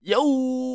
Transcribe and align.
Yo, 0.00 0.24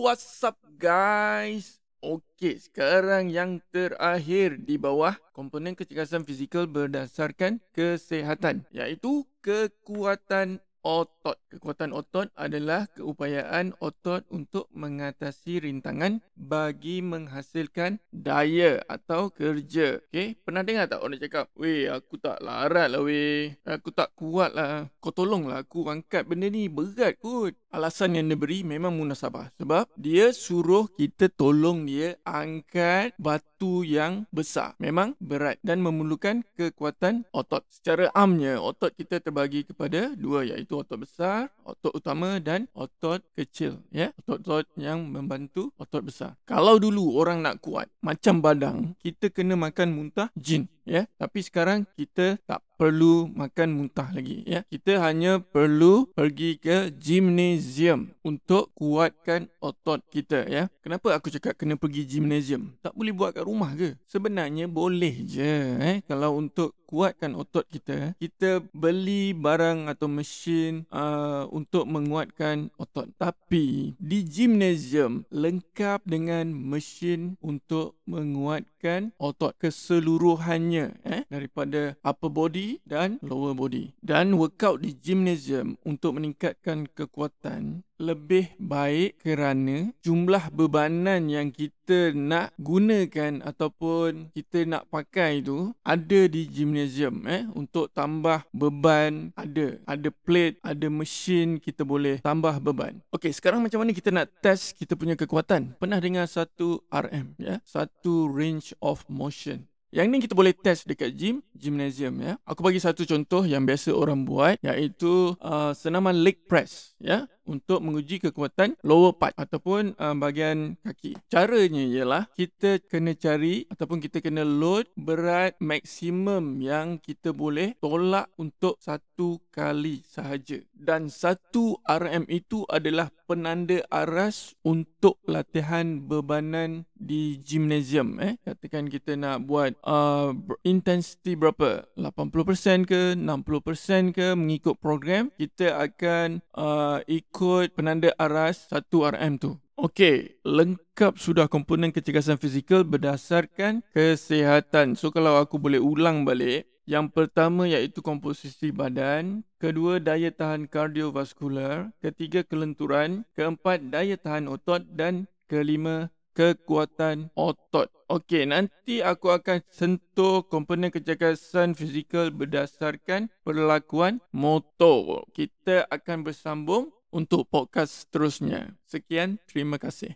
what's 0.06 0.46
up 0.46 0.62
guys? 0.78 1.82
Okey, 1.98 2.62
sekarang 2.62 3.34
yang 3.34 3.58
terakhir 3.74 4.62
di 4.62 4.78
bawah 4.78 5.18
komponen 5.34 5.74
kecergasan 5.74 6.22
fizikal 6.22 6.70
berdasarkan 6.70 7.58
kesehatan 7.74 8.70
iaitu 8.70 9.26
kekuatan 9.42 10.62
otot. 10.86 11.42
Kekuatan 11.50 11.98
otot 11.98 12.30
adalah 12.38 12.86
keupayaan 12.94 13.74
otot 13.82 14.22
untuk 14.30 14.70
mengatasi 14.70 15.66
rintangan 15.66 16.22
bagi 16.38 17.02
menghasilkan 17.02 17.98
daya 18.14 18.86
atau 18.86 19.34
kerja. 19.34 19.98
Okay? 20.14 20.38
Pernah 20.46 20.62
dengar 20.62 20.86
tak 20.86 21.02
orang 21.02 21.18
cakap, 21.18 21.50
Weh, 21.58 21.90
aku 21.90 22.22
tak 22.22 22.38
larat 22.46 22.94
lah 22.94 23.02
weh. 23.02 23.58
Aku 23.66 23.90
tak 23.90 24.14
kuat 24.14 24.54
lah. 24.54 24.86
Kau 25.02 25.10
tolonglah 25.10 25.66
aku 25.66 25.90
angkat 25.90 26.30
benda 26.30 26.46
ni. 26.46 26.70
Berat 26.70 27.18
kot. 27.18 27.58
Alasan 27.74 28.16
yang 28.20 28.30
dia 28.30 28.38
beri 28.38 28.62
memang 28.62 28.94
munasabah. 28.94 29.50
Sebab 29.58 29.90
dia 29.98 30.30
suruh 30.36 30.86
kita 30.94 31.32
tolong 31.34 31.88
dia 31.88 32.20
angkat 32.22 33.16
batu 33.18 33.55
yang 33.86 34.28
besar. 34.34 34.76
Memang 34.82 35.16
berat 35.24 35.62
dan 35.64 35.80
memerlukan 35.80 36.44
kekuatan 36.60 37.24
otot. 37.32 37.64
Secara 37.72 38.12
amnya, 38.12 38.60
otot 38.60 38.92
kita 38.92 39.24
terbagi 39.24 39.64
kepada 39.64 40.12
dua 40.18 40.44
iaitu 40.44 40.76
otot 40.76 41.00
besar, 41.00 41.54
otot 41.64 41.96
utama 41.96 42.42
dan 42.42 42.68
otot 42.76 43.22
kecil. 43.38 43.80
Ya, 43.94 44.12
Otot-otot 44.26 44.66
yang 44.76 45.06
membantu 45.06 45.70
otot 45.78 46.02
besar. 46.02 46.34
Kalau 46.50 46.82
dulu 46.82 47.16
orang 47.16 47.46
nak 47.46 47.62
kuat, 47.62 47.88
macam 48.02 48.42
badang, 48.42 48.98
kita 49.00 49.30
kena 49.30 49.54
makan 49.54 49.94
muntah 49.94 50.34
jin. 50.34 50.66
Ya, 50.86 51.06
Tapi 51.16 51.42
sekarang 51.46 51.86
kita 51.94 52.42
tak 52.46 52.65
perlu 52.76 53.28
makan 53.32 53.76
muntah 53.76 54.12
lagi. 54.12 54.44
Ya, 54.44 54.64
Kita 54.68 55.00
hanya 55.04 55.40
perlu 55.40 56.12
pergi 56.12 56.60
ke 56.60 56.92
gymnasium 56.94 58.14
untuk 58.22 58.72
kuatkan 58.76 59.48
otot 59.64 60.04
kita. 60.12 60.46
Ya, 60.48 60.68
Kenapa 60.86 61.18
aku 61.18 61.34
cakap 61.34 61.58
kena 61.58 61.74
pergi 61.82 62.06
gymnasium? 62.06 62.78
Tak 62.86 62.94
boleh 62.94 63.10
buat 63.10 63.34
kat 63.34 63.42
rumah 63.42 63.74
ke? 63.74 63.98
Sebenarnya 64.06 64.70
boleh 64.70 65.26
je. 65.26 65.82
Eh? 65.82 65.98
Kalau 66.06 66.38
untuk 66.38 66.78
kuatkan 66.96 67.36
otot 67.36 67.68
kita, 67.68 68.16
kita 68.16 68.64
beli 68.72 69.36
barang 69.36 69.92
atau 69.92 70.08
mesin 70.08 70.88
uh, 70.96 71.44
untuk 71.52 71.84
menguatkan 71.84 72.72
otot. 72.80 73.12
Tapi 73.20 74.00
di 74.00 74.24
gymnasium 74.24 75.28
lengkap 75.28 76.08
dengan 76.08 76.56
mesin 76.56 77.36
untuk 77.44 78.00
menguatkan 78.08 79.12
otot 79.20 79.52
keseluruhannya 79.60 81.04
eh 81.04 81.28
daripada 81.28 82.00
upper 82.00 82.32
body 82.32 82.80
dan 82.88 83.20
lower 83.20 83.52
body. 83.52 83.92
Dan 84.00 84.40
workout 84.40 84.80
di 84.80 84.96
gymnasium 84.96 85.76
untuk 85.84 86.16
meningkatkan 86.16 86.88
kekuatan 86.96 87.84
lebih 87.96 88.52
baik 88.60 89.24
kerana 89.24 89.96
jumlah 90.04 90.52
bebanan 90.52 91.32
yang 91.32 91.52
kita 91.52 92.12
nak 92.12 92.52
gunakan 92.60 93.40
ataupun 93.44 94.36
kita 94.36 94.68
nak 94.68 94.92
pakai 94.92 95.40
tu 95.40 95.72
ada 95.84 96.22
di 96.28 96.48
gymnasium 96.48 97.24
eh? 97.28 97.48
Untuk 97.56 97.92
tambah 97.96 98.44
beban 98.52 99.32
ada. 99.40 99.80
Ada 99.88 100.10
plate 100.12 100.60
ada 100.60 100.88
mesin 100.92 101.60
kita 101.60 101.88
boleh 101.88 102.20
tambah 102.20 102.60
beban. 102.60 103.00
Okey 103.16 103.32
sekarang 103.32 103.64
macam 103.64 103.84
mana 103.84 103.96
kita 103.96 104.12
nak 104.12 104.28
test 104.44 104.76
kita 104.76 105.00
punya 105.00 105.16
kekuatan? 105.16 105.80
Pernah 105.80 106.00
dengar 106.04 106.28
satu 106.28 106.84
RM 106.92 107.40
ya? 107.40 107.64
Satu 107.64 108.28
range 108.28 108.76
of 108.84 109.08
motion. 109.08 109.68
Yang 109.96 110.08
ni 110.12 110.18
kita 110.28 110.36
boleh 110.36 110.52
test 110.52 110.92
dekat 110.92 111.16
gym, 111.16 111.40
gymnasium 111.56 112.20
ya. 112.20 112.36
Aku 112.44 112.60
bagi 112.60 112.84
satu 112.84 113.08
contoh 113.08 113.48
yang 113.48 113.64
biasa 113.64 113.96
orang 113.96 114.28
buat 114.28 114.60
iaitu 114.60 115.40
uh, 115.40 115.72
senaman 115.72 116.20
leg 116.20 116.44
press 116.52 117.00
ya 117.00 117.32
untuk 117.46 117.82
menguji 117.82 118.22
kekuatan 118.22 118.78
lower 118.84 119.16
part 119.16 119.34
ataupun 119.38 119.98
uh, 119.98 120.14
bahagian 120.18 120.78
kaki. 120.82 121.18
Caranya 121.30 121.84
ialah 121.86 122.24
kita 122.34 122.82
kena 122.86 123.16
cari 123.16 123.66
ataupun 123.70 124.02
kita 124.02 124.22
kena 124.22 124.44
load 124.46 124.90
berat 124.98 125.58
maksimum 125.62 126.62
yang 126.62 126.98
kita 127.02 127.32
boleh 127.32 127.78
tolak 127.80 128.30
untuk 128.38 128.78
satu 128.82 129.42
kali 129.54 130.04
sahaja. 130.06 130.62
Dan 130.76 131.08
satu 131.08 131.80
RM 131.86 132.28
itu 132.28 132.68
adalah 132.68 133.08
penanda 133.26 133.82
aras 133.90 134.54
untuk 134.62 135.20
latihan 135.26 136.02
bebanan 136.06 136.86
di 136.94 137.42
gymnasium 137.42 138.22
eh? 138.22 138.38
Katakan 138.46 138.88
kita 138.88 139.18
nak 139.18 139.50
buat 139.50 139.76
uh, 139.84 140.32
intensity 140.64 141.34
berapa? 141.34 141.90
80% 141.98 142.88
ke 142.88 143.18
60% 143.18 144.16
ke 144.16 144.28
mengikut 144.38 144.78
program 144.78 145.34
kita 145.36 145.82
akan 145.82 146.46
uh, 146.54 147.02
ikut 147.10 147.74
penanda 147.74 148.14
aras 148.16 148.70
1 148.70 148.86
RM 148.90 149.34
tu. 149.42 149.58
Okey, 149.76 150.40
lengkap 150.48 151.20
sudah 151.20 151.52
komponen 151.52 151.92
kecergasan 151.92 152.40
fizikal 152.40 152.88
berdasarkan 152.88 153.84
kesihatan. 153.92 154.96
So 154.96 155.12
kalau 155.12 155.36
aku 155.36 155.60
boleh 155.60 155.84
ulang 155.84 156.24
balik, 156.24 156.64
yang 156.86 157.10
pertama 157.10 157.66
iaitu 157.66 158.02
komposisi 158.06 158.70
badan, 158.70 159.42
kedua 159.58 159.98
daya 159.98 160.30
tahan 160.30 160.70
kardiovaskular, 160.70 161.90
ketiga 162.02 162.46
kelenturan, 162.46 163.26
keempat 163.34 163.90
daya 163.90 164.18
tahan 164.18 164.46
otot 164.46 164.86
dan 164.94 165.26
kelima 165.50 166.14
kekuatan 166.38 167.34
otot. 167.34 167.90
Okey, 168.06 168.46
nanti 168.46 169.02
aku 169.02 169.34
akan 169.34 169.66
sentuh 169.66 170.46
komponen 170.46 170.94
kecergasan 170.94 171.74
fizikal 171.74 172.30
berdasarkan 172.30 173.34
perlakuan 173.42 174.22
motor. 174.30 175.26
Kita 175.34 175.90
akan 175.90 176.22
bersambung 176.22 176.94
untuk 177.10 177.50
podcast 177.50 178.06
seterusnya. 178.06 178.78
Sekian, 178.86 179.42
terima 179.50 179.82
kasih. 179.82 180.14